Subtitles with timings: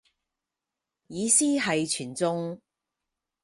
[1.05, 2.59] 意思係全中